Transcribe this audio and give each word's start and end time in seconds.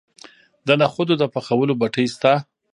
د 0.67 0.69
نخودو 0.81 1.13
د 1.21 1.23
پخولو 1.33 1.73
بټۍ 1.81 2.05
شته. 2.13 2.33